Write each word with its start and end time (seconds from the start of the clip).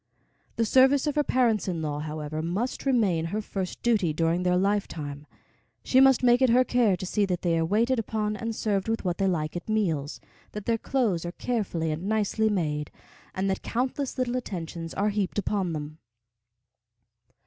The 0.55 0.65
service 0.65 1.05
of 1.05 1.13
her 1.13 1.23
parents 1.23 1.67
in 1.67 1.83
law, 1.83 1.99
however, 1.99 2.41
must 2.41 2.87
remain 2.87 3.25
her 3.25 3.39
first 3.39 3.83
duty 3.83 4.13
during 4.13 4.41
their 4.41 4.57
lifetime. 4.57 5.27
She 5.83 5.99
must 5.99 6.23
make 6.23 6.41
it 6.41 6.49
her 6.49 6.63
care 6.63 6.97
to 6.97 7.05
see 7.05 7.23
that 7.27 7.43
they 7.43 7.55
are 7.59 7.65
waited 7.65 7.99
upon 7.99 8.35
and 8.35 8.55
served 8.55 8.87
with 8.89 9.05
what 9.05 9.19
they 9.19 9.27
like 9.27 9.55
at 9.55 9.69
meals, 9.69 10.19
that 10.53 10.65
their 10.65 10.79
clothes 10.79 11.23
are 11.23 11.33
carefully 11.33 11.91
and 11.91 12.09
nicely 12.09 12.49
made, 12.49 12.89
and 13.35 13.47
that 13.51 13.61
countless 13.61 14.17
little 14.17 14.37
attentions 14.37 14.95
are 14.95 15.09
heaped 15.09 15.37
upon 15.37 15.73
them. 15.73 15.99